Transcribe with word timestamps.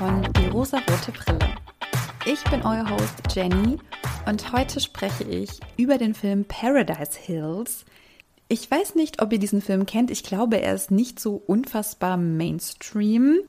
von 0.00 0.26
Die 0.32 0.46
rosarote 0.46 1.12
Brille. 1.12 1.54
Ich 2.24 2.42
bin 2.44 2.62
euer 2.62 2.88
Host 2.88 3.20
Jenny 3.34 3.76
und 4.24 4.50
heute 4.50 4.80
spreche 4.80 5.24
ich 5.24 5.60
über 5.76 5.98
den 5.98 6.14
Film 6.14 6.46
Paradise 6.46 7.18
Hills. 7.20 7.84
Ich 8.48 8.70
weiß 8.70 8.94
nicht, 8.94 9.20
ob 9.20 9.30
ihr 9.30 9.38
diesen 9.38 9.60
Film 9.60 9.84
kennt. 9.84 10.10
Ich 10.10 10.22
glaube, 10.22 10.58
er 10.58 10.74
ist 10.74 10.90
nicht 10.90 11.20
so 11.20 11.42
unfassbar 11.46 12.16
Mainstream. 12.16 13.40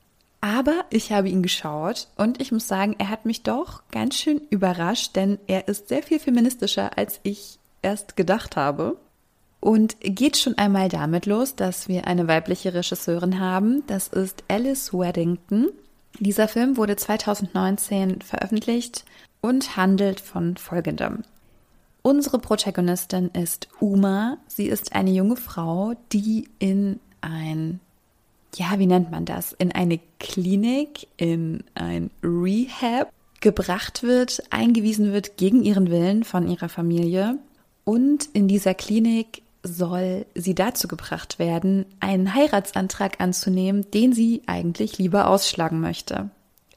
Aber 0.41 0.83
ich 0.89 1.13
habe 1.13 1.29
ihn 1.29 1.41
geschaut 1.41 2.09
und 2.17 2.41
ich 2.41 2.51
muss 2.51 2.67
sagen, 2.67 2.95
er 2.97 3.07
hat 3.07 3.25
mich 3.25 3.43
doch 3.43 3.83
ganz 3.89 4.17
schön 4.17 4.41
überrascht, 4.49 5.15
denn 5.15 5.39
er 5.47 5.69
ist 5.69 5.87
sehr 5.87 6.03
viel 6.03 6.19
feministischer, 6.19 6.97
als 6.97 7.21
ich 7.23 7.59
erst 7.81 8.17
gedacht 8.17 8.57
habe. 8.57 8.97
Und 9.61 9.95
geht 10.01 10.35
schon 10.35 10.57
einmal 10.57 10.89
damit 10.89 11.27
los, 11.27 11.55
dass 11.55 11.87
wir 11.87 12.07
eine 12.07 12.27
weibliche 12.27 12.73
Regisseurin 12.73 13.39
haben. 13.39 13.83
Das 13.87 14.09
ist 14.09 14.43
Alice 14.49 14.91
Weddington. 14.91 15.69
Dieser 16.19 16.47
Film 16.47 16.77
wurde 16.77 16.95
2019 16.95 18.21
veröffentlicht 18.21 19.05
und 19.41 19.75
handelt 19.77 20.19
von 20.19 20.57
folgendem. 20.57 21.23
Unsere 22.03 22.39
Protagonistin 22.39 23.29
ist 23.33 23.67
Uma. 23.79 24.37
Sie 24.47 24.67
ist 24.67 24.93
eine 24.93 25.11
junge 25.11 25.35
Frau, 25.35 25.93
die 26.11 26.49
in 26.57 26.99
ein, 27.21 27.79
ja, 28.55 28.79
wie 28.79 28.87
nennt 28.87 29.11
man 29.11 29.25
das, 29.25 29.53
in 29.53 29.71
eine 29.71 29.99
Klinik, 30.19 31.07
in 31.17 31.63
ein 31.75 32.09
Rehab 32.23 33.11
gebracht 33.39 34.03
wird, 34.03 34.43
eingewiesen 34.49 35.11
wird 35.13 35.37
gegen 35.37 35.63
ihren 35.63 35.89
Willen 35.89 36.23
von 36.23 36.47
ihrer 36.47 36.69
Familie. 36.69 37.37
Und 37.83 38.29
in 38.33 38.47
dieser 38.47 38.73
Klinik 38.73 39.41
soll 39.63 40.25
sie 40.35 40.55
dazu 40.55 40.87
gebracht 40.87 41.39
werden, 41.39 41.85
einen 41.99 42.33
Heiratsantrag 42.33 43.19
anzunehmen, 43.19 43.89
den 43.91 44.13
sie 44.13 44.41
eigentlich 44.47 44.97
lieber 44.97 45.27
ausschlagen 45.27 45.79
möchte. 45.79 46.29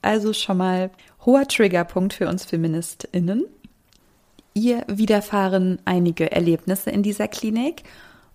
Also 0.03 0.33
schon 0.33 0.59
mal 0.59 0.91
hoher 1.25 1.49
Triggerpunkt 1.49 2.13
für 2.13 2.29
uns 2.29 2.45
Feministinnen. 2.45 3.45
Ihr 4.53 4.85
widerfahren 4.87 5.79
einige 5.85 6.31
Erlebnisse 6.31 6.91
in 6.91 7.03
dieser 7.03 7.27
Klinik 7.27 7.83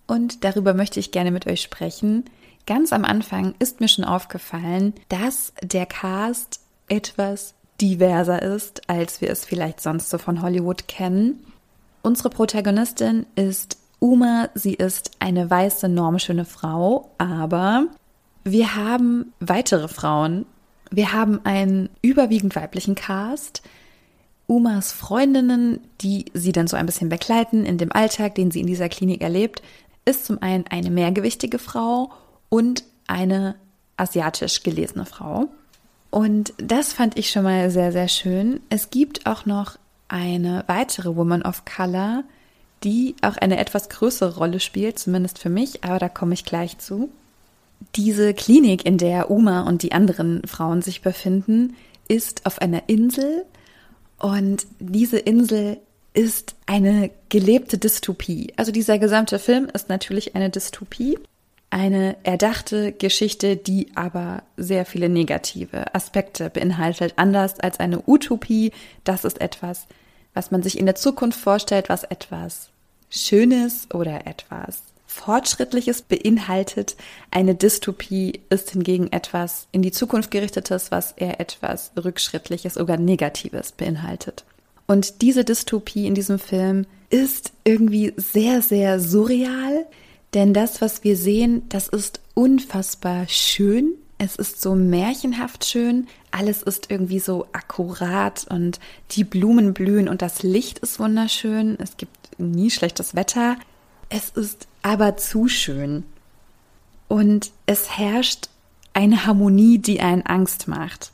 und 0.08 0.44
darüber 0.44 0.74
möchte 0.74 1.00
ich 1.00 1.12
gerne 1.12 1.32
mit 1.32 1.48
euch 1.48 1.62
sprechen. 1.62 2.26
Ganz 2.66 2.92
am 2.92 3.06
Anfang 3.06 3.56
ist 3.60 3.80
mir 3.80 3.88
schon 3.88 4.04
aufgefallen, 4.04 4.94
dass 5.08 5.54
der 5.62 5.86
Cast 5.86 6.60
etwas 6.88 7.54
diverser 7.80 8.42
ist, 8.42 8.90
als 8.90 9.22
wir 9.22 9.30
es 9.30 9.46
vielleicht 9.46 9.82
sonst 9.82 10.10
so 10.10 10.18
von 10.18 10.42
Hollywood 10.42 10.88
kennen. 10.88 11.46
Unsere 12.02 12.30
Protagonistin 12.30 13.26
ist 13.36 13.79
Uma, 14.00 14.50
sie 14.54 14.74
ist 14.74 15.12
eine 15.20 15.50
weiße, 15.50 15.90
normschöne 15.90 16.46
Frau, 16.46 17.12
aber 17.18 17.88
wir 18.44 18.76
haben 18.76 19.34
weitere 19.40 19.88
Frauen. 19.88 20.46
Wir 20.90 21.14
haben 21.14 21.42
einen 21.44 21.90
überwiegend 22.02 22.56
weiblichen 22.56 22.96
Cast. 22.96 23.62
Umas 24.48 24.92
Freundinnen, 24.92 25.82
die 26.02 26.26
sie 26.34 26.52
dann 26.52 26.68
so 26.68 26.76
ein 26.76 26.86
bisschen 26.86 27.10
begleiten 27.10 27.66
in 27.66 27.78
dem 27.78 27.92
Alltag, 27.92 28.36
den 28.36 28.50
sie 28.50 28.62
in 28.62 28.68
dieser 28.68 28.90
Klinik 28.90 29.22
erlebt, 29.22 29.62
ist 30.06 30.26
zum 30.26 30.42
einen 30.42 30.66
eine 30.68 30.90
mehrgewichtige 30.90 31.60
Frau 31.60 32.12
und 32.48 32.84
eine 33.06 33.56
asiatisch 33.98 34.64
gelesene 34.64 35.06
Frau. 35.06 35.50
Und 36.10 36.54
das 36.58 36.94
fand 36.94 37.20
ich 37.20 37.30
schon 37.30 37.44
mal 37.44 37.70
sehr, 37.70 37.92
sehr 37.92 38.08
schön. 38.08 38.62
Es 38.70 38.90
gibt 38.90 39.28
auch 39.28 39.46
noch 39.46 39.78
eine 40.08 40.64
weitere 40.66 41.16
Woman 41.16 41.44
of 41.44 41.64
Color, 41.66 42.24
die 42.84 43.16
auch 43.22 43.38
eine 43.38 43.58
etwas 43.58 43.90
größere 43.90 44.38
Rolle 44.38 44.60
spielt, 44.60 45.00
zumindest 45.00 45.40
für 45.40 45.50
mich, 45.50 45.84
aber 45.84 46.00
da 46.00 46.10
komme 46.10 46.34
ich 46.34 46.46
gleich 46.46 46.78
zu. 46.78 47.10
Diese 47.96 48.34
Klinik, 48.34 48.86
in 48.86 48.98
der 48.98 49.32
Uma 49.32 49.62
und 49.62 49.84
die 49.84 49.92
anderen 49.92 50.42
Frauen 50.46 50.82
sich 50.82 51.02
befinden, 51.02 51.76
ist 52.08 52.46
auf 52.46 52.62
einer 52.62 52.84
Insel 52.88 53.46
und 54.18 54.66
diese 54.80 55.18
Insel 55.18 55.78
ist 56.14 56.56
eine 56.66 57.12
gelebte 57.30 57.78
Dystopie. 57.78 58.52
Also 58.58 58.72
dieser 58.72 59.00
gesamte 59.00 59.40
Film 59.40 59.70
ist 59.74 59.90
natürlich 59.90 60.36
eine 60.36 60.50
Dystopie, 60.50 61.18
eine 61.70 62.18
erdachte 62.24 62.92
Geschichte, 62.92 63.56
die 63.56 63.92
aber 63.96 64.44
sehr 64.58 64.86
viele 64.86 65.08
negative 65.08 65.94
Aspekte 65.94 66.50
beinhaltet, 66.50 67.14
anders 67.18 67.60
als 67.60 67.80
eine 67.80 68.02
Utopie. 68.08 68.72
Das 69.04 69.24
ist 69.24 69.40
etwas, 69.40 69.88
was 70.34 70.52
man 70.52 70.64
sich 70.64 70.78
in 70.78 70.86
der 70.86 70.96
Zukunft 70.96 71.40
vorstellt, 71.40 71.90
was 71.90 72.04
etwas 72.04 72.70
Schönes 73.10 73.88
oder 73.94 74.28
etwas 74.28 74.84
Fortschrittliches 75.08 76.04
beinhaltet. 76.04 76.96
Eine 77.32 77.56
Dystopie 77.56 78.42
ist 78.50 78.70
hingegen 78.72 79.12
etwas 79.12 79.68
in 79.72 79.82
die 79.82 79.92
Zukunft 79.92 80.32
gerichtetes, 80.32 80.92
was 80.92 81.14
eher 81.14 81.40
etwas 81.40 81.92
Rückschrittliches 82.02 82.78
oder 82.78 82.98
Negatives 82.98 83.72
beinhaltet. 83.72 84.46
Und 84.88 85.22
diese 85.22 85.44
Dystopie 85.44 86.08
in 86.08 86.16
diesem 86.16 86.40
Film 86.40 86.86
ist 87.10 87.52
irgendwie 87.64 88.14
sehr, 88.18 88.62
sehr 88.62 89.00
surreal, 89.00 89.86
denn 90.34 90.54
das, 90.54 90.80
was 90.80 91.04
wir 91.04 91.18
sehen, 91.18 91.64
das 91.70 91.88
ist 91.88 92.22
unfassbar 92.36 93.28
schön. 93.28 93.94
Es 94.22 94.36
ist 94.36 94.62
so 94.62 94.76
märchenhaft 94.76 95.64
schön. 95.64 96.08
Alles 96.32 96.62
ist 96.62 96.92
irgendwie 96.92 97.20
so 97.20 97.48
akkurat 97.54 98.46
und 98.50 98.80
die 99.12 99.24
Blumen 99.24 99.74
blühen 99.74 100.10
und 100.10 100.22
das 100.22 100.44
Licht 100.44 100.80
ist 100.80 101.00
wunderschön. 101.00 101.78
Es 101.80 101.96
gibt 101.96 102.38
nie 102.38 102.70
schlechtes 102.70 103.16
Wetter. 103.16 103.56
Es 104.10 104.30
ist 104.30 104.68
aber 104.82 105.16
zu 105.16 105.48
schön. 105.48 106.04
Und 107.08 107.52
es 107.66 107.98
herrscht 107.98 108.50
eine 108.94 109.26
Harmonie, 109.26 109.80
die 109.80 110.02
einen 110.02 110.26
Angst 110.26 110.68
macht. 110.68 111.12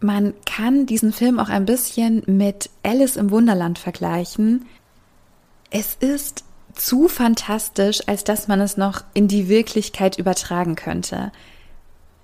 Man 0.00 0.34
kann 0.44 0.84
diesen 0.84 1.12
Film 1.12 1.40
auch 1.40 1.48
ein 1.48 1.64
bisschen 1.64 2.22
mit 2.26 2.68
Alice 2.82 3.16
im 3.16 3.30
Wunderland 3.30 3.78
vergleichen. 3.78 4.66
Es 5.70 5.96
ist 5.98 6.44
zu 6.74 7.08
fantastisch, 7.08 8.06
als 8.06 8.24
dass 8.24 8.46
man 8.46 8.60
es 8.60 8.76
noch 8.76 9.04
in 9.14 9.26
die 9.26 9.48
Wirklichkeit 9.48 10.18
übertragen 10.18 10.74
könnte. 10.74 11.32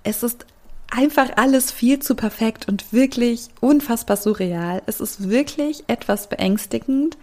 Es 0.03 0.23
ist 0.23 0.45
einfach 0.89 1.29
alles 1.37 1.71
viel 1.71 1.99
zu 1.99 2.15
perfekt 2.15 2.67
und 2.67 2.91
wirklich 2.93 3.47
unfassbar 3.59 4.17
surreal. 4.17 4.81
Es 4.85 4.99
ist 4.99 5.29
wirklich 5.29 5.83
etwas 5.87 6.27
beängstigend. 6.27 7.17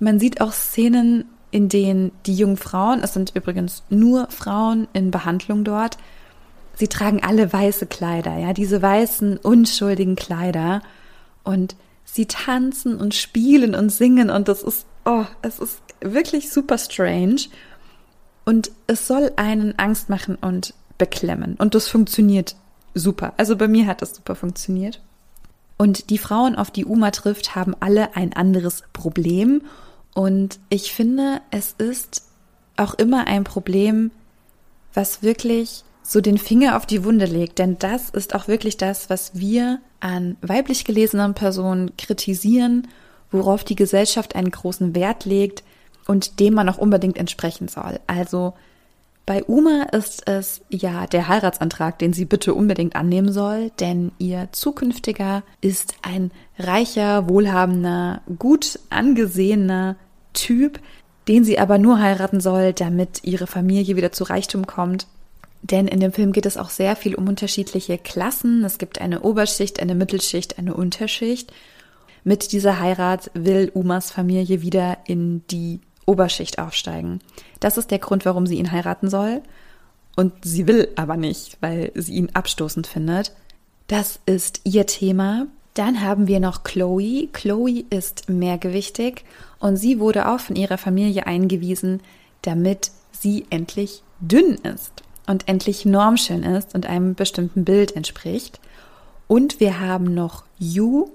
Man 0.00 0.18
sieht 0.18 0.40
auch 0.40 0.52
Szenen, 0.52 1.24
in 1.50 1.68
denen 1.68 2.12
die 2.26 2.34
jungen 2.34 2.56
Frauen, 2.56 3.02
es 3.02 3.14
sind 3.14 3.34
übrigens 3.34 3.82
nur 3.88 4.28
Frauen 4.30 4.86
in 4.92 5.10
Behandlung 5.10 5.64
dort, 5.64 5.96
sie 6.74 6.88
tragen 6.88 7.22
alle 7.22 7.52
weiße 7.52 7.86
Kleider, 7.86 8.36
ja, 8.36 8.52
diese 8.52 8.82
weißen, 8.82 9.38
unschuldigen 9.38 10.14
Kleider 10.14 10.82
und 11.44 11.74
sie 12.04 12.26
tanzen 12.26 12.96
und 12.98 13.14
spielen 13.14 13.74
und 13.74 13.90
singen 13.90 14.30
und 14.30 14.48
das 14.48 14.62
ist, 14.62 14.86
oh, 15.04 15.24
es 15.42 15.58
ist 15.58 15.80
wirklich 16.00 16.50
super 16.50 16.78
strange 16.78 17.48
und 18.44 18.70
es 18.86 19.06
soll 19.06 19.32
einen 19.36 19.78
Angst 19.78 20.08
machen 20.08 20.36
und 20.36 20.74
beklemmen 20.98 21.54
und 21.54 21.74
das 21.74 21.88
funktioniert 21.88 22.56
super. 22.94 23.32
Also 23.36 23.56
bei 23.56 23.68
mir 23.68 23.86
hat 23.86 24.02
das 24.02 24.14
super 24.14 24.34
funktioniert. 24.34 25.00
Und 25.76 26.10
die 26.10 26.18
Frauen, 26.18 26.56
auf 26.56 26.72
die 26.72 26.84
Uma 26.84 27.12
trifft, 27.12 27.54
haben 27.54 27.74
alle 27.78 28.16
ein 28.16 28.32
anderes 28.32 28.82
Problem 28.92 29.62
und 30.14 30.58
ich 30.68 30.92
finde, 30.92 31.40
es 31.52 31.74
ist 31.78 32.24
auch 32.76 32.94
immer 32.94 33.26
ein 33.28 33.44
Problem, 33.44 34.10
was 34.92 35.22
wirklich 35.22 35.84
so 36.02 36.20
den 36.20 36.38
Finger 36.38 36.76
auf 36.76 36.86
die 36.86 37.04
Wunde 37.04 37.26
legt. 37.26 37.58
Denn 37.58 37.78
das 37.78 38.10
ist 38.10 38.34
auch 38.34 38.48
wirklich 38.48 38.76
das, 38.76 39.10
was 39.10 39.38
wir 39.38 39.80
an 40.00 40.36
weiblich 40.40 40.84
gelesenen 40.84 41.34
Personen 41.34 41.96
kritisieren, 41.96 42.88
worauf 43.30 43.62
die 43.62 43.76
Gesellschaft 43.76 44.34
einen 44.34 44.50
großen 44.50 44.94
Wert 44.94 45.24
legt 45.24 45.62
und 46.06 46.40
dem 46.40 46.54
man 46.54 46.68
auch 46.68 46.78
unbedingt 46.78 47.18
entsprechen 47.18 47.68
soll. 47.68 48.00
Also 48.06 48.54
bei 49.28 49.44
Uma 49.44 49.82
ist 49.92 50.26
es 50.26 50.62
ja 50.70 51.06
der 51.06 51.28
Heiratsantrag, 51.28 51.98
den 51.98 52.14
sie 52.14 52.24
bitte 52.24 52.54
unbedingt 52.54 52.96
annehmen 52.96 53.30
soll, 53.30 53.70
denn 53.78 54.10
ihr 54.16 54.48
zukünftiger 54.52 55.42
ist 55.60 55.96
ein 56.00 56.30
reicher, 56.58 57.28
wohlhabender, 57.28 58.22
gut 58.38 58.78
angesehener 58.88 59.96
Typ, 60.32 60.80
den 61.28 61.44
sie 61.44 61.58
aber 61.58 61.76
nur 61.76 62.00
heiraten 62.00 62.40
soll, 62.40 62.72
damit 62.72 63.22
ihre 63.22 63.46
Familie 63.46 63.96
wieder 63.96 64.12
zu 64.12 64.24
Reichtum 64.24 64.66
kommt. 64.66 65.06
Denn 65.60 65.88
in 65.88 66.00
dem 66.00 66.12
Film 66.12 66.32
geht 66.32 66.46
es 66.46 66.56
auch 66.56 66.70
sehr 66.70 66.96
viel 66.96 67.14
um 67.14 67.28
unterschiedliche 67.28 67.98
Klassen. 67.98 68.64
Es 68.64 68.78
gibt 68.78 68.98
eine 68.98 69.20
Oberschicht, 69.20 69.78
eine 69.78 69.94
Mittelschicht, 69.94 70.58
eine 70.58 70.72
Unterschicht. 70.72 71.52
Mit 72.24 72.52
dieser 72.52 72.80
Heirat 72.80 73.30
will 73.34 73.70
Umas 73.74 74.10
Familie 74.10 74.62
wieder 74.62 74.96
in 75.06 75.46
die 75.48 75.80
Oberschicht 76.08 76.58
aufsteigen. 76.58 77.20
Das 77.60 77.76
ist 77.76 77.90
der 77.90 77.98
Grund, 77.98 78.24
warum 78.24 78.46
sie 78.46 78.58
ihn 78.58 78.72
heiraten 78.72 79.08
soll. 79.10 79.42
Und 80.16 80.32
sie 80.42 80.66
will 80.66 80.88
aber 80.96 81.16
nicht, 81.16 81.58
weil 81.60 81.92
sie 81.94 82.14
ihn 82.14 82.30
abstoßend 82.34 82.86
findet. 82.86 83.32
Das 83.86 84.18
ist 84.26 84.62
ihr 84.64 84.86
Thema. 84.86 85.46
Dann 85.74 86.00
haben 86.00 86.26
wir 86.26 86.40
noch 86.40 86.64
Chloe. 86.64 87.28
Chloe 87.32 87.84
ist 87.90 88.28
mehrgewichtig 88.28 89.24
und 89.60 89.76
sie 89.76 90.00
wurde 90.00 90.28
auch 90.28 90.40
von 90.40 90.56
ihrer 90.56 90.78
Familie 90.78 91.26
eingewiesen, 91.26 92.00
damit 92.42 92.90
sie 93.12 93.46
endlich 93.50 94.02
dünn 94.20 94.54
ist. 94.64 95.04
und 95.28 95.46
endlich 95.46 95.84
normschön 95.84 96.42
ist 96.42 96.74
und 96.74 96.86
einem 96.86 97.14
bestimmten 97.14 97.64
Bild 97.64 97.94
entspricht. 97.94 98.60
Und 99.26 99.60
wir 99.60 99.78
haben 99.78 100.14
noch 100.14 100.44
Yu, 100.58 101.10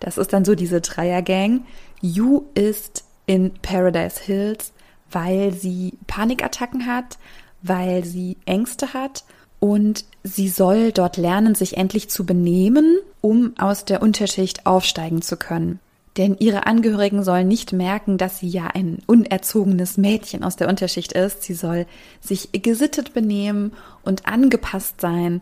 das 0.00 0.18
ist 0.18 0.32
dann 0.32 0.44
so 0.44 0.54
diese 0.54 0.80
Dreiergang. 0.80 1.64
Yu 2.00 2.44
ist 2.54 3.04
in 3.26 3.52
Paradise 3.62 4.20
Hills, 4.20 4.72
weil 5.10 5.52
sie 5.52 5.94
Panikattacken 6.06 6.86
hat, 6.86 7.18
weil 7.62 8.04
sie 8.04 8.36
Ängste 8.44 8.94
hat 8.94 9.24
und 9.60 10.04
sie 10.24 10.48
soll 10.48 10.92
dort 10.92 11.16
lernen, 11.16 11.54
sich 11.54 11.76
endlich 11.76 12.10
zu 12.10 12.26
benehmen, 12.26 12.98
um 13.20 13.54
aus 13.58 13.84
der 13.84 14.02
Unterschicht 14.02 14.66
aufsteigen 14.66 15.22
zu 15.22 15.36
können. 15.36 15.78
Denn 16.16 16.36
ihre 16.38 16.66
Angehörigen 16.66 17.22
sollen 17.22 17.48
nicht 17.48 17.72
merken, 17.72 18.18
dass 18.18 18.38
sie 18.38 18.48
ja 18.48 18.66
ein 18.66 18.98
unerzogenes 19.06 19.96
Mädchen 19.96 20.44
aus 20.44 20.56
der 20.56 20.68
Unterschicht 20.68 21.12
ist. 21.12 21.42
Sie 21.42 21.54
soll 21.54 21.86
sich 22.20 22.50
gesittet 22.52 23.14
benehmen 23.14 23.72
und 24.02 24.26
angepasst 24.26 25.00
sein. 25.00 25.40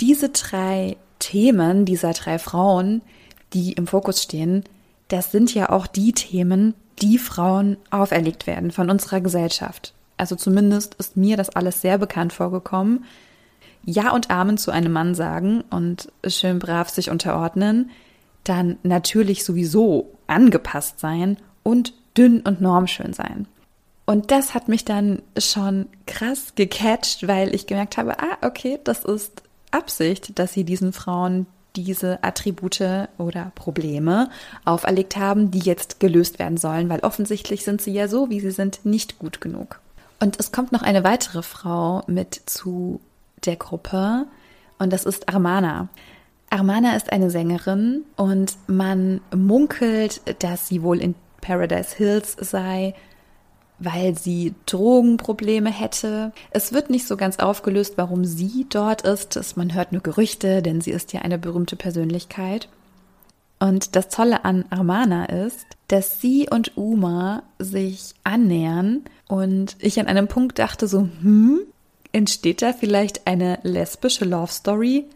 Diese 0.00 0.30
drei 0.30 0.96
Themen 1.20 1.84
dieser 1.84 2.12
drei 2.12 2.38
Frauen, 2.38 3.02
die 3.52 3.72
im 3.74 3.86
Fokus 3.86 4.22
stehen, 4.22 4.64
das 5.08 5.30
sind 5.30 5.54
ja 5.54 5.70
auch 5.70 5.86
die 5.86 6.12
Themen, 6.12 6.74
die 7.00 7.18
Frauen 7.18 7.76
auferlegt 7.90 8.46
werden 8.46 8.70
von 8.70 8.90
unserer 8.90 9.20
Gesellschaft. 9.20 9.94
Also 10.16 10.36
zumindest 10.36 10.94
ist 10.94 11.16
mir 11.16 11.36
das 11.36 11.50
alles 11.50 11.80
sehr 11.80 11.98
bekannt 11.98 12.32
vorgekommen. 12.32 13.04
Ja 13.84 14.12
und 14.12 14.30
Amen 14.30 14.56
zu 14.56 14.70
einem 14.70 14.92
Mann 14.92 15.14
sagen 15.14 15.62
und 15.70 16.10
schön 16.26 16.58
brav 16.58 16.88
sich 16.88 17.10
unterordnen, 17.10 17.90
dann 18.44 18.78
natürlich 18.82 19.44
sowieso 19.44 20.14
angepasst 20.26 21.00
sein 21.00 21.36
und 21.62 21.92
dünn 22.16 22.40
und 22.40 22.60
normschön 22.60 23.12
sein. 23.12 23.46
Und 24.06 24.30
das 24.30 24.54
hat 24.54 24.68
mich 24.68 24.84
dann 24.84 25.22
schon 25.38 25.86
krass 26.06 26.54
gecatcht, 26.54 27.26
weil 27.26 27.54
ich 27.54 27.66
gemerkt 27.66 27.96
habe, 27.96 28.18
ah, 28.20 28.38
okay, 28.42 28.78
das 28.84 29.04
ist 29.04 29.42
Absicht, 29.70 30.38
dass 30.38 30.52
sie 30.52 30.64
diesen 30.64 30.92
Frauen 30.92 31.46
diese 31.76 32.22
Attribute 32.22 33.08
oder 33.18 33.52
Probleme 33.54 34.30
auferlegt 34.64 35.16
haben, 35.16 35.50
die 35.50 35.60
jetzt 35.60 36.00
gelöst 36.00 36.38
werden 36.38 36.56
sollen, 36.56 36.88
weil 36.88 37.00
offensichtlich 37.00 37.64
sind 37.64 37.80
sie 37.80 37.92
ja 37.92 38.08
so, 38.08 38.30
wie 38.30 38.40
sie 38.40 38.50
sind, 38.50 38.84
nicht 38.84 39.18
gut 39.18 39.40
genug. 39.40 39.80
Und 40.20 40.38
es 40.38 40.52
kommt 40.52 40.72
noch 40.72 40.82
eine 40.82 41.04
weitere 41.04 41.42
Frau 41.42 42.02
mit 42.06 42.40
zu 42.46 43.00
der 43.44 43.56
Gruppe 43.56 44.26
und 44.78 44.92
das 44.92 45.04
ist 45.04 45.28
Armana. 45.28 45.88
Armana 46.50 46.94
ist 46.94 47.12
eine 47.12 47.30
Sängerin 47.30 48.04
und 48.16 48.56
man 48.66 49.20
munkelt, 49.34 50.20
dass 50.42 50.68
sie 50.68 50.82
wohl 50.82 51.00
in 51.00 51.14
Paradise 51.40 51.96
Hills 51.96 52.36
sei, 52.40 52.94
weil 53.78 54.16
sie 54.16 54.54
Drogenprobleme 54.66 55.70
hätte. 55.70 56.32
Es 56.50 56.72
wird 56.72 56.90
nicht 56.90 57.06
so 57.06 57.16
ganz 57.16 57.38
aufgelöst, 57.38 57.94
warum 57.96 58.24
sie 58.24 58.66
dort 58.68 59.02
ist. 59.02 59.56
Man 59.56 59.74
hört 59.74 59.92
nur 59.92 60.02
Gerüchte, 60.02 60.62
denn 60.62 60.80
sie 60.80 60.90
ist 60.90 61.12
ja 61.12 61.22
eine 61.22 61.38
berühmte 61.38 61.76
Persönlichkeit. 61.76 62.68
Und 63.60 63.96
das 63.96 64.08
Tolle 64.08 64.44
an 64.44 64.64
Armana 64.70 65.26
ist, 65.26 65.66
dass 65.88 66.20
sie 66.20 66.48
und 66.50 66.76
Uma 66.76 67.42
sich 67.58 68.14
annähern 68.24 69.02
und 69.28 69.76
ich 69.78 69.98
an 70.00 70.06
einem 70.06 70.28
Punkt 70.28 70.58
dachte 70.58 70.86
so, 70.86 71.08
hm, 71.20 71.60
entsteht 72.12 72.62
da 72.62 72.72
vielleicht 72.72 73.26
eine 73.26 73.58
lesbische 73.62 74.24
Love 74.24 74.52
Story? 74.52 75.06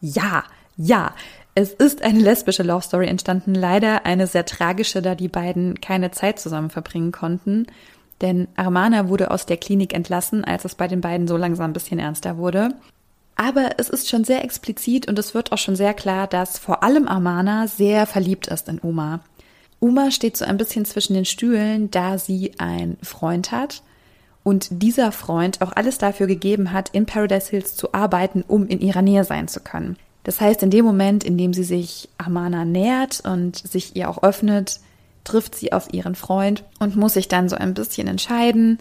Ja, 0.00 0.44
ja, 0.76 1.12
es 1.54 1.72
ist 1.72 2.02
eine 2.02 2.20
lesbische 2.20 2.62
Love 2.62 2.84
Story 2.84 3.08
entstanden, 3.08 3.52
leider 3.52 4.06
eine 4.06 4.28
sehr 4.28 4.46
tragische, 4.46 5.02
da 5.02 5.16
die 5.16 5.26
beiden 5.26 5.80
keine 5.80 6.12
Zeit 6.12 6.38
zusammen 6.38 6.70
verbringen 6.70 7.10
konnten. 7.10 7.66
Denn 8.20 8.48
Armana 8.56 9.08
wurde 9.08 9.30
aus 9.30 9.46
der 9.46 9.56
Klinik 9.56 9.94
entlassen, 9.94 10.44
als 10.44 10.64
es 10.64 10.74
bei 10.74 10.88
den 10.88 11.00
beiden 11.00 11.28
so 11.28 11.36
langsam 11.36 11.70
ein 11.70 11.72
bisschen 11.72 11.98
ernster 11.98 12.36
wurde. 12.36 12.74
Aber 13.36 13.70
es 13.78 13.88
ist 13.88 14.08
schon 14.08 14.24
sehr 14.24 14.42
explizit 14.42 15.06
und 15.06 15.18
es 15.18 15.32
wird 15.32 15.52
auch 15.52 15.58
schon 15.58 15.76
sehr 15.76 15.94
klar, 15.94 16.26
dass 16.26 16.58
vor 16.58 16.82
allem 16.82 17.06
Armana 17.06 17.68
sehr 17.68 18.06
verliebt 18.06 18.48
ist 18.48 18.68
in 18.68 18.80
Uma. 18.80 19.20
Uma 19.78 20.10
steht 20.10 20.36
so 20.36 20.44
ein 20.44 20.56
bisschen 20.56 20.84
zwischen 20.84 21.14
den 21.14 21.24
Stühlen, 21.24 21.88
da 21.90 22.18
sie 22.18 22.52
einen 22.58 22.98
Freund 23.00 23.52
hat 23.52 23.82
und 24.42 24.82
dieser 24.82 25.12
Freund 25.12 25.62
auch 25.62 25.72
alles 25.72 25.98
dafür 25.98 26.26
gegeben 26.26 26.72
hat, 26.72 26.88
in 26.88 27.06
Paradise 27.06 27.50
Hills 27.50 27.76
zu 27.76 27.94
arbeiten, 27.94 28.42
um 28.46 28.66
in 28.66 28.80
ihrer 28.80 29.02
Nähe 29.02 29.22
sein 29.22 29.46
zu 29.46 29.60
können. 29.60 29.96
Das 30.24 30.40
heißt, 30.40 30.62
in 30.62 30.70
dem 30.70 30.84
Moment, 30.84 31.22
in 31.22 31.38
dem 31.38 31.54
sie 31.54 31.64
sich 31.64 32.08
Amana 32.18 32.64
nähert 32.64 33.22
und 33.24 33.56
sich 33.56 33.94
ihr 33.94 34.10
auch 34.10 34.22
öffnet, 34.22 34.80
trifft 35.28 35.54
sie 35.54 35.72
auf 35.72 35.92
ihren 35.92 36.14
Freund 36.14 36.64
und 36.78 36.96
muss 36.96 37.14
sich 37.14 37.28
dann 37.28 37.48
so 37.48 37.56
ein 37.56 37.74
bisschen 37.74 38.08
entscheiden 38.08 38.78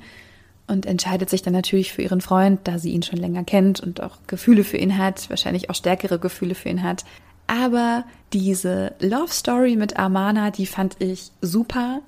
und 0.67 0.85
entscheidet 0.85 1.29
sich 1.29 1.41
dann 1.41 1.53
natürlich 1.53 1.93
für 1.93 2.01
ihren 2.01 2.21
Freund, 2.21 2.61
da 2.63 2.77
sie 2.79 2.91
ihn 2.91 3.03
schon 3.03 3.19
länger 3.19 3.43
kennt 3.43 3.79
und 3.79 4.01
auch 4.01 4.17
Gefühle 4.27 4.63
für 4.63 4.77
ihn 4.77 4.97
hat, 4.97 5.29
wahrscheinlich 5.29 5.69
auch 5.69 5.75
stärkere 5.75 6.19
Gefühle 6.19 6.55
für 6.55 6.69
ihn 6.69 6.83
hat. 6.83 7.05
Aber 7.47 8.03
diese 8.33 8.93
Love 8.99 9.31
Story 9.31 9.75
mit 9.75 9.97
Amana, 9.97 10.51
die 10.51 10.65
fand 10.65 10.97
ich 10.99 11.31
super 11.41 12.01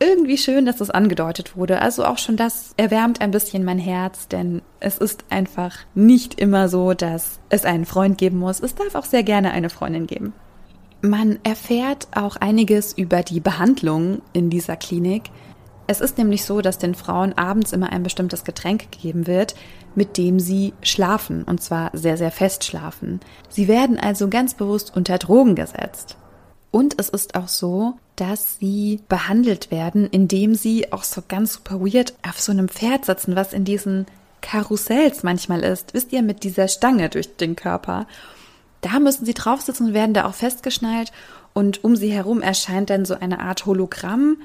irgendwie 0.00 0.38
schön, 0.38 0.66
dass 0.66 0.76
das 0.76 0.90
angedeutet 0.90 1.56
wurde. 1.56 1.80
Also 1.80 2.04
auch 2.04 2.18
schon 2.18 2.36
das 2.36 2.74
erwärmt 2.76 3.20
ein 3.20 3.30
bisschen 3.30 3.64
mein 3.64 3.78
Herz, 3.78 4.28
denn 4.28 4.60
es 4.80 4.98
ist 4.98 5.24
einfach 5.30 5.78
nicht 5.94 6.40
immer 6.40 6.68
so, 6.68 6.94
dass 6.94 7.38
es 7.48 7.64
einen 7.64 7.84
Freund 7.84 8.18
geben 8.18 8.38
muss. 8.38 8.60
Es 8.60 8.74
darf 8.74 8.96
auch 8.96 9.04
sehr 9.04 9.22
gerne 9.22 9.52
eine 9.52 9.70
Freundin 9.70 10.06
geben. 10.06 10.32
Man 11.04 11.38
erfährt 11.42 12.08
auch 12.14 12.36
einiges 12.36 12.94
über 12.96 13.22
die 13.22 13.40
Behandlung 13.40 14.22
in 14.32 14.48
dieser 14.48 14.74
Klinik. 14.76 15.24
Es 15.86 16.00
ist 16.00 16.16
nämlich 16.16 16.46
so, 16.46 16.62
dass 16.62 16.78
den 16.78 16.94
Frauen 16.94 17.34
abends 17.34 17.74
immer 17.74 17.92
ein 17.92 18.02
bestimmtes 18.02 18.42
Getränk 18.42 18.90
gegeben 18.90 19.26
wird, 19.26 19.54
mit 19.94 20.16
dem 20.16 20.40
sie 20.40 20.72
schlafen, 20.80 21.42
und 21.42 21.62
zwar 21.62 21.90
sehr, 21.92 22.16
sehr 22.16 22.30
fest 22.30 22.64
schlafen. 22.64 23.20
Sie 23.50 23.68
werden 23.68 23.98
also 23.98 24.28
ganz 24.28 24.54
bewusst 24.54 24.96
unter 24.96 25.18
Drogen 25.18 25.54
gesetzt. 25.56 26.16
Und 26.70 26.98
es 26.98 27.10
ist 27.10 27.34
auch 27.34 27.48
so, 27.48 27.98
dass 28.16 28.56
sie 28.56 29.02
behandelt 29.06 29.70
werden, 29.70 30.08
indem 30.10 30.54
sie 30.54 30.90
auch 30.90 31.02
so 31.02 31.22
ganz 31.28 31.52
super 31.52 31.82
weird 31.82 32.14
auf 32.26 32.40
so 32.40 32.50
einem 32.50 32.70
Pferd 32.70 33.04
sitzen, 33.04 33.36
was 33.36 33.52
in 33.52 33.66
diesen 33.66 34.06
Karussells 34.40 35.22
manchmal 35.22 35.64
ist. 35.64 35.92
Wisst 35.92 36.14
ihr, 36.14 36.22
mit 36.22 36.44
dieser 36.44 36.66
Stange 36.68 37.10
durch 37.10 37.36
den 37.36 37.56
Körper. 37.56 38.06
Da 38.84 39.00
müssen 39.00 39.24
sie 39.24 39.32
drauf 39.32 39.62
sitzen 39.62 39.86
und 39.86 39.94
werden 39.94 40.12
da 40.12 40.26
auch 40.26 40.34
festgeschnallt. 40.34 41.10
Und 41.54 41.84
um 41.84 41.96
sie 41.96 42.12
herum 42.12 42.42
erscheint 42.42 42.90
dann 42.90 43.06
so 43.06 43.14
eine 43.14 43.40
Art 43.40 43.64
Hologramm, 43.64 44.36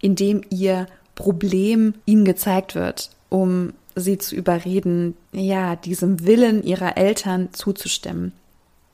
in 0.00 0.16
dem 0.16 0.42
ihr 0.50 0.86
Problem 1.14 1.94
ihnen 2.04 2.24
gezeigt 2.24 2.74
wird, 2.74 3.10
um 3.28 3.72
sie 3.94 4.18
zu 4.18 4.34
überreden, 4.34 5.16
ja, 5.30 5.76
diesem 5.76 6.26
Willen 6.26 6.64
ihrer 6.64 6.96
Eltern 6.96 7.50
zuzustimmen. 7.52 8.32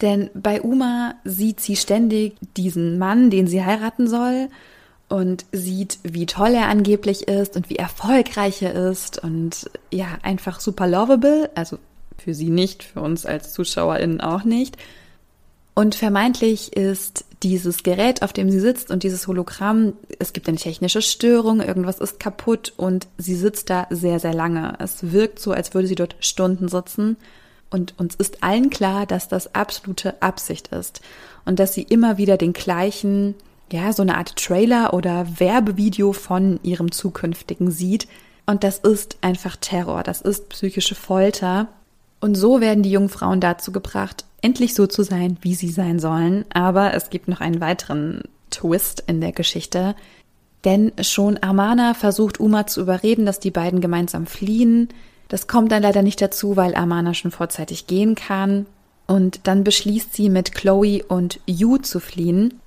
Denn 0.03 0.29
bei 0.35 0.61
Uma 0.61 1.15
sieht 1.25 1.61
sie 1.61 1.77
ständig 1.77 2.37
diesen 2.59 2.99
Mann, 2.99 3.31
den 3.31 3.47
sie 3.47 3.65
heiraten 3.65 4.07
soll 4.07 4.49
und 5.09 5.47
sieht, 5.51 5.99
wie 6.03 6.27
toll 6.27 6.55
er 6.55 6.69
angeblich 6.69 7.27
ist 7.27 7.57
und 7.57 7.71
wie 7.71 7.77
erfolgreich 7.77 8.61
er 8.61 8.75
ist 8.91 9.23
und 9.23 9.71
ja, 9.91 10.19
einfach 10.23 10.61
super 10.61 10.87
lovable, 10.87 11.51
also 11.55 11.79
für 12.21 12.35
sie 12.35 12.51
nicht, 12.51 12.83
für 12.83 13.01
uns 13.01 13.27
als 13.27 13.53
ZuschauerInnen 13.53 14.21
auch 14.21 14.45
nicht. 14.45 14.77
Und 15.75 15.95
vermeintlich 15.95 16.77
ist 16.77 17.25
dieses 17.43 17.83
Gerät, 17.83 18.23
auf 18.23 18.33
dem 18.33 18.51
sie 18.51 18.61
sitzt 18.61 18.91
und 18.91 19.03
dieses 19.03 19.27
Hologramm, 19.27 19.95
es 20.19 20.33
gibt 20.33 20.49
eine 20.49 20.59
technische 20.59 21.01
Störung, 21.01 21.61
irgendwas 21.61 21.99
ist 21.99 22.21
kaputt 22.21 22.75
und 22.77 23.07
sie 23.17 23.35
sitzt 23.35 23.71
da 23.71 23.87
sehr, 23.89 24.21
sehr 24.21 24.35
lange. 24.35 24.75
Es 24.79 25.13
wirkt 25.13 25.39
so, 25.39 25.53
als 25.53 25.73
würde 25.73 25.89
sie 25.89 25.95
dort 25.95 26.17
Stunden 26.21 26.69
sitzen 26.69 27.17
und 27.71 27.95
uns 27.99 28.15
ist 28.17 28.43
allen 28.43 28.69
klar, 28.69 29.07
dass 29.07 29.29
das 29.29 29.55
absolute 29.55 30.21
Absicht 30.21 30.69
ist 30.69 31.01
und 31.45 31.59
dass 31.59 31.73
sie 31.73 31.83
immer 31.83 32.19
wieder 32.19 32.37
den 32.37 32.53
gleichen, 32.53 33.35
ja, 33.73 33.93
so 33.93 34.03
eine 34.03 34.19
Art 34.19 34.37
Trailer 34.37 34.93
oder 34.93 35.27
Werbevideo 35.39 36.13
von 36.13 36.61
ihrem 36.63 36.91
zukünftigen 36.93 37.71
sieht. 37.71 38.09
Und 38.45 38.65
das 38.65 38.79
ist 38.79 39.19
einfach 39.21 39.57
Terror, 39.57 40.03
das 40.03 40.21
ist 40.21 40.49
psychische 40.49 40.97
Folter. 40.97 41.69
Und 42.21 42.35
so 42.35 42.61
werden 42.61 42.83
die 42.83 42.91
jungen 42.91 43.09
Frauen 43.09 43.41
dazu 43.41 43.73
gebracht, 43.73 44.25
endlich 44.43 44.75
so 44.75 44.87
zu 44.87 45.03
sein, 45.03 45.39
wie 45.41 45.55
sie 45.55 45.71
sein 45.71 45.99
sollen. 45.99 46.45
Aber 46.53 46.95
es 46.95 47.11
gibt 47.11 47.29
noch 47.29 47.41
einen 47.41 47.61
weiteren 47.61 48.23
Twist 48.51 49.05
in 49.07 49.21
der 49.21 49.33
Geschichte. 49.33 49.95
Denn 50.65 50.93
schon 51.01 51.39
Armana 51.39 51.95
versucht 51.95 52.39
Uma 52.39 52.67
zu 52.67 52.83
überreden, 52.83 53.25
dass 53.25 53.41
die 53.41 53.51
beiden 53.51 53.81
gemeinsam 53.81 54.27
fliehen. 54.27 54.89
Das 55.29 55.47
kommt 55.47 55.73
dann 55.73 55.83
leider 55.83 56.03
nicht 56.03 56.21
dazu, 56.21 56.57
weil 56.57 56.75
Amana 56.75 57.15
schon 57.15 57.31
vorzeitig 57.31 57.87
gehen 57.87 58.15
kann. 58.15 58.67
Und 59.07 59.47
dann 59.47 59.65
beschließt 59.65 60.13
sie 60.13 60.29
mit 60.29 60.55
Chloe 60.55 61.03
und 61.09 61.41
Yu 61.47 61.79
zu 61.79 62.01
fliehen. 62.01 62.61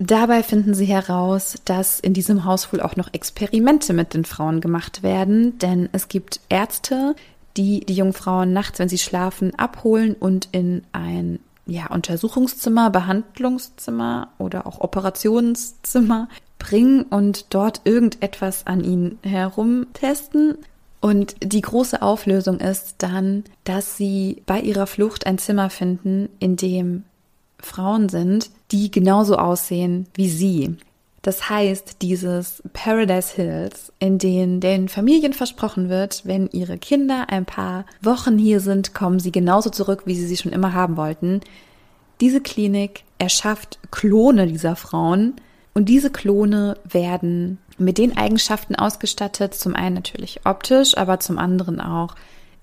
Dabei 0.00 0.42
finden 0.42 0.74
sie 0.74 0.84
heraus, 0.84 1.56
dass 1.64 1.98
in 1.98 2.14
diesem 2.14 2.44
Haus 2.44 2.72
wohl 2.72 2.80
auch 2.80 2.94
noch 2.96 3.12
Experimente 3.12 3.92
mit 3.92 4.14
den 4.14 4.24
Frauen 4.24 4.60
gemacht 4.60 5.02
werden, 5.02 5.58
denn 5.58 5.88
es 5.92 6.08
gibt 6.08 6.40
Ärzte, 6.48 7.16
die 7.58 7.80
die 7.80 7.94
jungen 7.94 8.14
Frauen 8.14 8.52
nachts, 8.54 8.78
wenn 8.78 8.88
sie 8.88 8.98
schlafen, 8.98 9.54
abholen 9.56 10.14
und 10.14 10.48
in 10.52 10.82
ein 10.92 11.40
ja, 11.66 11.88
Untersuchungszimmer, 11.88 12.88
Behandlungszimmer 12.88 14.28
oder 14.38 14.66
auch 14.66 14.80
Operationszimmer 14.80 16.28
bringen 16.58 17.02
und 17.02 17.46
dort 17.50 17.82
irgendetwas 17.84 18.66
an 18.66 18.82
ihnen 18.82 19.18
herumtesten 19.22 20.56
Und 21.00 21.36
die 21.42 21.60
große 21.60 22.00
Auflösung 22.00 22.58
ist 22.60 22.96
dann, 22.98 23.44
dass 23.64 23.96
sie 23.96 24.42
bei 24.46 24.60
ihrer 24.60 24.86
Flucht 24.86 25.26
ein 25.26 25.38
Zimmer 25.38 25.68
finden, 25.68 26.28
in 26.38 26.56
dem 26.56 27.04
Frauen 27.60 28.08
sind, 28.08 28.50
die 28.70 28.90
genauso 28.90 29.36
aussehen 29.36 30.06
wie 30.14 30.28
sie. 30.28 30.76
Das 31.22 31.50
heißt, 31.50 31.96
dieses 32.00 32.62
Paradise 32.72 33.34
Hills, 33.34 33.92
in 33.98 34.18
denen 34.18 34.60
den 34.60 34.88
Familien 34.88 35.32
versprochen 35.32 35.88
wird, 35.88 36.22
wenn 36.24 36.48
ihre 36.48 36.78
Kinder 36.78 37.26
ein 37.28 37.44
paar 37.44 37.86
Wochen 38.00 38.38
hier 38.38 38.60
sind, 38.60 38.94
kommen 38.94 39.18
sie 39.18 39.32
genauso 39.32 39.70
zurück, 39.70 40.02
wie 40.04 40.14
sie 40.14 40.26
sie 40.26 40.36
schon 40.36 40.52
immer 40.52 40.74
haben 40.74 40.96
wollten. 40.96 41.40
Diese 42.20 42.40
Klinik 42.40 43.02
erschafft 43.18 43.78
Klone 43.90 44.46
dieser 44.46 44.76
Frauen 44.76 45.34
und 45.74 45.88
diese 45.88 46.10
Klone 46.10 46.76
werden 46.88 47.58
mit 47.78 47.98
den 47.98 48.16
Eigenschaften 48.16 48.74
ausgestattet, 48.74 49.54
zum 49.54 49.74
einen 49.74 49.94
natürlich 49.94 50.40
optisch, 50.44 50.96
aber 50.96 51.20
zum 51.20 51.38
anderen 51.38 51.80
auch 51.80 52.14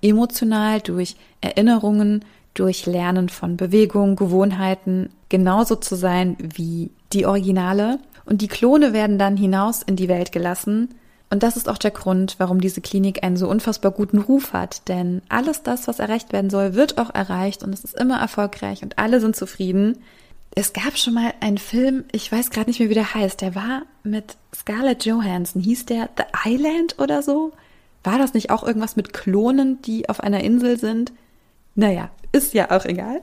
emotional 0.02 0.82
durch 0.82 1.16
Erinnerungen, 1.42 2.26
durch 2.54 2.86
Lernen 2.86 3.30
von 3.30 3.58
Bewegung, 3.58 4.16
Gewohnheiten, 4.16 5.10
genauso 5.30 5.76
zu 5.76 5.96
sein 5.96 6.38
wie 6.40 6.92
die 7.14 7.26
Originale. 7.26 8.00
Und 8.25 8.41
die 8.41 8.48
Klone 8.48 8.94
werden 8.94 9.20
dann 9.20 9.38
hinaus 9.38 9.82
in 9.84 9.96
die 9.96 10.08
Welt 10.08 10.32
gelassen. 10.32 10.89
Und 11.29 11.44
das 11.44 11.58
ist 11.58 11.70
auch 11.70 11.77
der 11.77 11.91
Grund, 11.91 12.36
warum 12.38 12.62
diese 12.62 12.82
Klinik 12.82 13.24
einen 13.24 13.38
so 13.38 13.50
unfassbar 13.50 13.91
guten 13.91 14.20
Ruf 14.20 14.53
hat. 14.53 14.88
Denn 14.88 15.22
alles 15.29 15.63
das, 15.63 15.88
was 15.88 16.00
erreicht 16.00 16.34
werden 16.34 16.50
soll, 16.50 16.75
wird 16.75 16.98
auch 16.98 17.13
erreicht 17.13 17.63
und 17.63 17.74
es 17.74 17.84
ist 17.84 18.00
immer 18.00 18.20
erfolgreich 18.20 18.84
und 18.84 18.98
alle 19.00 19.20
sind 19.20 19.36
zufrieden. 19.36 19.98
Es 20.55 20.72
gab 20.72 20.98
schon 20.98 21.15
mal 21.15 21.34
einen 21.41 21.58
Film, 21.58 22.05
ich 22.12 22.32
weiß 22.32 22.50
gerade 22.50 22.70
nicht 22.70 22.79
mehr, 22.79 22.89
wie 22.89 22.94
der 22.96 23.13
heißt. 23.13 23.41
Der 23.41 23.55
war 23.55 23.82
mit 24.03 24.38
Scarlett 24.55 25.03
Johansson. 25.03 25.62
Hieß 25.62 25.86
der 25.86 26.10
The 26.17 26.24
Island 26.50 26.98
oder 27.00 27.22
so? 27.22 27.51
War 28.03 28.17
das 28.17 28.34
nicht 28.34 28.51
auch 28.51 28.63
irgendwas 28.63 28.96
mit 28.96 29.12
Klonen, 29.12 29.82
die 29.82 30.08
auf 30.08 30.22
einer 30.22 30.44
Insel 30.44 30.79
sind? 30.79 31.12
Naja, 31.74 32.10
ist 32.32 32.53
ja 32.53 32.72
auch 32.72 32.86
egal. 32.86 33.22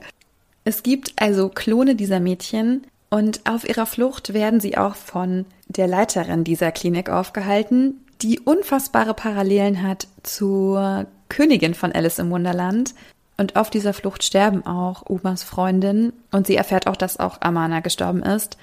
Es 0.65 0.83
gibt 0.83 1.13
also 1.15 1.49
Klone 1.49 1.95
dieser 1.95 2.19
Mädchen 2.19 2.85
und 3.13 3.41
auf 3.47 3.69
ihrer 3.69 3.85
Flucht 3.85 4.33
werden 4.33 4.59
sie 4.59 4.75
auch 4.75 4.95
von 4.95 5.45
der 5.67 5.85
Leiterin 5.85 6.43
dieser 6.43 6.71
Klinik 6.71 7.11
aufgehalten, 7.11 8.03
die 8.23 8.39
unfassbare 8.39 9.13
Parallelen 9.13 9.83
hat 9.83 10.07
zur 10.23 11.05
Königin 11.29 11.75
von 11.75 11.91
Alice 11.91 12.17
im 12.17 12.31
Wunderland. 12.31 12.95
Und 13.37 13.55
auf 13.55 13.69
dieser 13.69 13.93
Flucht 13.93 14.23
sterben 14.23 14.65
auch 14.65 15.03
Umas 15.03 15.43
Freundin 15.43 16.11
und 16.31 16.47
sie 16.47 16.55
erfährt 16.55 16.87
auch, 16.87 16.95
dass 16.95 17.19
auch 17.19 17.39
Amana 17.41 17.81
gestorben 17.81 18.23
ist 18.23 18.57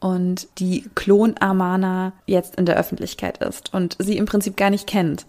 und 0.00 0.48
die 0.58 0.84
Klon 0.94 1.36
Amana 1.40 2.12
jetzt 2.26 2.56
in 2.56 2.66
der 2.66 2.76
Öffentlichkeit 2.76 3.38
ist 3.38 3.72
und 3.72 3.96
sie 3.98 4.18
im 4.18 4.26
Prinzip 4.26 4.58
gar 4.58 4.68
nicht 4.68 4.86
kennt. 4.86 5.24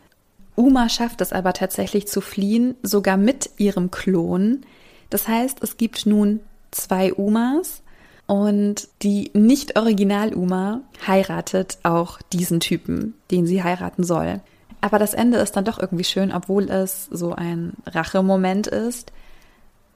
Uma 0.58 0.90
schafft 0.90 1.22
es 1.22 1.32
aber 1.32 1.54
tatsächlich 1.54 2.10
zu 2.10 2.20
fliehen, 2.20 2.76
sogar 2.84 3.16
mit 3.16 3.52
ihrem 3.56 3.90
Klon. 3.90 4.66
Das 5.10 5.30
heißt, 5.30 5.64
es 5.64 5.78
gibt 5.78 6.06
nun 6.06 6.42
zwei 6.72 7.14
Umas 7.14 7.84
und 8.30 8.88
die 9.02 9.32
Nicht-Original-Uma 9.34 10.82
heiratet 11.08 11.80
auch 11.82 12.22
diesen 12.32 12.60
Typen, 12.60 13.16
den 13.32 13.48
sie 13.48 13.64
heiraten 13.64 14.04
soll. 14.04 14.42
Aber 14.82 15.00
das 15.00 15.16
Ende 15.16 15.40
ist 15.40 15.54
dann 15.54 15.66
doch 15.66 15.80
irgendwie 15.80 16.04
schön, 16.04 16.32
obwohl 16.32 16.70
es 16.70 17.06
so 17.06 17.34
ein 17.34 17.74
Rachemoment 17.88 18.68
ist. 18.68 19.12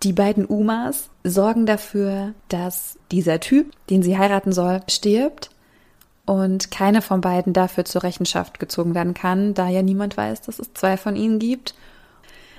Die 0.02 0.14
beiden 0.14 0.46
Umas 0.48 1.12
sorgen 1.24 1.68
dafür, 1.68 2.34
dass 2.50 2.98
dieser 3.12 3.40
Typ, 3.40 3.72
den 3.92 4.02
sie 4.02 4.18
heiraten 4.18 4.52
soll, 4.52 4.82
stirbt 4.90 5.52
und 6.26 6.72
keine 6.72 7.04
von 7.04 7.22
beiden 7.22 7.54
dafür 7.54 7.86
zur 7.86 8.02
Rechenschaft 8.02 8.60
gezogen 8.60 8.96
werden 8.96 9.14
kann, 9.14 9.54
da 9.54 9.70
ja 9.70 9.84
niemand 9.84 10.18
weiß, 10.18 10.42
dass 10.42 10.58
es 10.58 10.74
zwei 10.74 10.98
von 10.98 11.16
ihnen 11.16 11.38
gibt. 11.38 11.76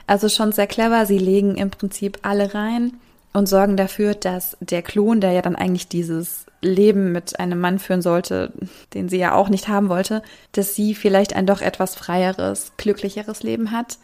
Also 0.06 0.28
schon 0.28 0.52
sehr 0.52 0.68
clever, 0.68 1.04
sie 1.04 1.18
legen 1.18 1.56
im 1.56 1.70
Prinzip 1.70 2.20
alle 2.22 2.54
rein 2.54 2.92
und 3.34 3.48
sorgen 3.48 3.76
dafür, 3.76 4.14
dass 4.14 4.56
der 4.60 4.80
Klon, 4.80 5.20
der 5.20 5.32
ja 5.32 5.42
dann 5.42 5.56
eigentlich 5.56 5.88
dieses 5.88 6.46
Leben 6.62 7.12
mit 7.12 7.38
einem 7.38 7.60
Mann 7.60 7.78
führen 7.78 8.00
sollte, 8.00 8.52
den 8.94 9.08
sie 9.08 9.18
ja 9.18 9.34
auch 9.34 9.48
nicht 9.48 9.68
haben 9.68 9.88
wollte, 9.88 10.22
dass 10.52 10.74
sie 10.74 10.94
vielleicht 10.94 11.36
ein 11.36 11.44
doch 11.44 11.60
etwas 11.60 11.96
freieres, 11.96 12.72
glücklicheres 12.76 13.42
Leben 13.42 13.72
hat 13.72 13.98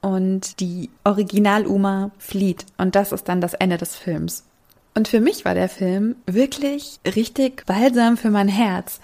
und 0.00 0.60
die 0.60 0.90
Original-Uma 1.04 2.10
flieht. 2.18 2.64
Und 2.78 2.94
das 2.94 3.12
ist 3.12 3.28
dann 3.28 3.42
das 3.42 3.54
Ende 3.54 3.76
des 3.76 3.96
Films. 3.96 4.44
Und 4.94 5.08
für 5.08 5.20
mich 5.20 5.44
war 5.44 5.54
der 5.54 5.68
Film 5.68 6.16
wirklich 6.26 6.98
richtig 7.04 7.66
balsam 7.66 8.16
für 8.16 8.30
mein 8.30 8.48
Herz. 8.48 8.98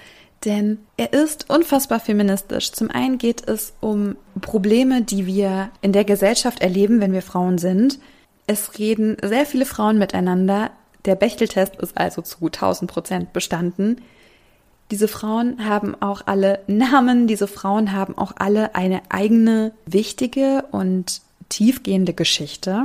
Denn 0.45 0.79
er 0.97 1.13
ist 1.13 1.51
unfassbar 1.51 2.01
feministisch. 2.01 2.73
Zum 2.73 2.91
einen 2.91 3.19
geht 3.19 3.47
es 3.47 3.75
um 3.81 4.17
Probleme, 4.41 5.03
die 5.03 5.27
wir 5.27 5.71
in 5.83 5.93
der 5.93 6.05
Gesellschaft 6.05 6.61
erleben, 6.61 7.01
wenn 7.01 7.13
wir 7.13 7.23
Frauen 7.23 7.59
sind. 7.59 7.99
Es 8.47 8.79
reden 8.79 9.17
sehr 9.23 9.47
viele 9.47 9.67
Frauen 9.67 9.99
miteinander. 9.99 10.71
Der 11.05 11.15
Bechteltest 11.15 11.77
ist 11.77 11.97
also 11.97 12.23
zu 12.23 12.47
1000 12.47 12.91
Prozent 12.91 13.33
bestanden. 13.33 14.03
Diese 14.91 15.09
Frauen 15.09 15.65
haben 15.65 16.01
auch 16.01 16.23
alle 16.27 16.61
Namen, 16.69 17.27
diese 17.27 17.49
Frauen 17.49 17.93
haben 17.93 18.17
auch 18.17 18.33
alle 18.37 18.77
eine 18.77 19.03
eigene 19.09 19.73
wichtige 19.85 20.65
und 20.71 21.23
tiefgehende 21.49 22.15
Geschichte. 22.15 22.85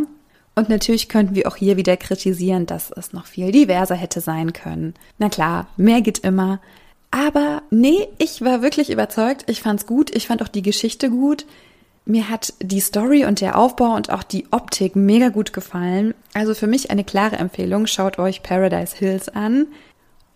Und 0.56 0.68
natürlich 0.68 1.10
könnten 1.10 1.36
wir 1.36 1.48
auch 1.48 1.56
hier 1.56 1.78
wieder 1.78 1.98
kritisieren, 1.98 2.66
dass 2.66 2.92
es 2.92 3.14
noch 3.14 3.26
viel 3.26 3.52
diverser 3.52 3.96
hätte 3.96 4.20
sein 4.20 4.52
können. 4.52 4.96
Na 5.18 5.30
klar, 5.30 5.68
mehr 5.78 6.02
geht 6.02 6.20
immer. 6.20 6.60
Aber 7.12 7.62
nee, 7.70 8.08
ich 8.18 8.42
war 8.42 8.62
wirklich 8.62 8.90
überzeugt. 8.90 9.44
Ich 9.48 9.62
fand's 9.62 9.86
gut. 9.86 10.14
Ich 10.16 10.28
fand 10.28 10.42
auch 10.42 10.48
die 10.48 10.62
Geschichte 10.62 11.10
gut. 11.10 11.46
Mir 12.06 12.30
hat 12.30 12.54
die 12.62 12.80
Story 12.80 13.26
und 13.26 13.42
der 13.42 13.58
Aufbau 13.58 13.96
und 13.96 14.10
auch 14.10 14.24
die 14.24 14.48
Optik 14.52 14.96
mega 14.96 15.30
gut 15.30 15.54
gefallen. 15.54 16.14
Also 16.34 16.56
für 16.56 16.68
mich 16.68 16.90
eine 16.90 17.04
klare 17.04 17.36
Empfehlung. 17.36 17.86
Schaut 17.88 18.18
euch 18.18 18.42
Paradise 18.42 18.96
Hills 18.98 19.30
an. 19.30 19.68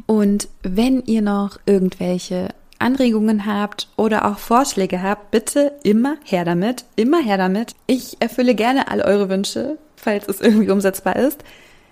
Und 0.05 0.47
wenn 0.61 1.01
ihr 1.05 1.21
noch 1.21 1.59
irgendwelche 1.65 2.49
Anregungen 2.77 3.45
habt 3.45 3.87
oder 3.95 4.25
auch 4.25 4.37
Vorschläge 4.37 5.01
habt, 5.01 5.31
bitte 5.31 5.73
immer 5.83 6.17
her 6.23 6.45
damit, 6.45 6.85
immer 6.95 7.21
her 7.21 7.37
damit. 7.37 7.73
Ich 7.87 8.17
erfülle 8.19 8.53
gerne 8.53 8.89
all 8.89 9.01
eure 9.01 9.29
Wünsche, 9.29 9.77
falls 9.95 10.27
es 10.27 10.41
irgendwie 10.41 10.69
umsetzbar 10.69 11.15
ist. 11.15 11.43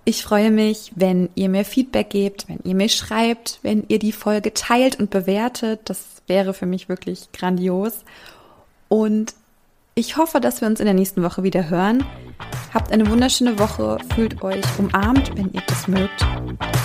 Ich 0.06 0.24
freue 0.24 0.52
mich, 0.52 0.92
wenn 0.96 1.30
ihr 1.36 1.48
mir 1.48 1.64
Feedback 1.64 2.10
gebt, 2.10 2.48
wenn 2.50 2.60
ihr 2.64 2.76
mir 2.76 2.90
schreibt, 2.90 3.60
wenn 3.64 3.86
ihr 3.88 4.00
die 4.00 4.12
Folge 4.12 4.54
teilt 4.54 5.00
und 5.00 5.10
bewertet. 5.10 5.82
Das 5.86 6.04
wäre 6.28 6.54
für 6.54 6.66
mich 6.66 6.90
wirklich 6.90 7.32
grandios. 7.32 8.04
Und 8.90 9.34
ich 9.96 10.18
hoffe, 10.18 10.40
dass 10.40 10.62
wir 10.62 10.68
uns 10.68 10.80
in 10.80 10.86
der 10.86 10.94
nächsten 10.94 11.24
Woche 11.24 11.44
wieder 11.44 11.70
hören. 11.70 12.04
Habt 12.74 12.92
eine 12.92 13.10
wunderschöne 13.10 13.60
Woche, 13.60 13.98
fühlt 14.16 14.42
euch 14.42 14.64
umarmt, 14.78 15.36
wenn 15.38 15.52
ihr 15.54 15.62
das 15.68 15.88
mögt. 15.88 16.26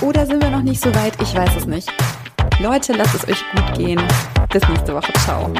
Oder 0.00 0.26
sind 0.26 0.42
wir 0.42 0.50
noch 0.50 0.62
nicht 0.62 0.80
so 0.80 0.94
weit? 0.94 1.14
Ich 1.22 1.34
weiß 1.34 1.56
es 1.56 1.66
nicht. 1.66 1.90
Leute, 2.60 2.92
lasst 2.92 3.14
es 3.14 3.28
euch 3.28 3.42
gut 3.54 3.74
gehen. 3.74 4.00
Bis 4.52 4.66
nächste 4.68 4.94
Woche. 4.94 5.12
Ciao. 5.24 5.52